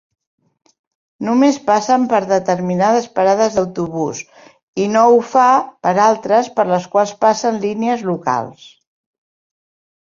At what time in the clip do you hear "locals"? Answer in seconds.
8.11-8.69